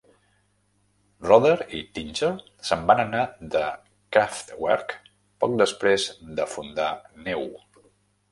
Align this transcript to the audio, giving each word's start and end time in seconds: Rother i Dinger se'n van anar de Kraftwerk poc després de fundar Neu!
Rother 1.25 1.57
i 1.79 1.81
Dinger 1.97 2.29
se'n 2.69 2.87
van 2.91 3.01
anar 3.03 3.27
de 3.57 3.61
Kraftwerk 4.17 4.95
poc 5.45 5.55
després 5.63 6.07
de 6.41 6.51
fundar 6.57 6.89
Neu! 7.29 7.47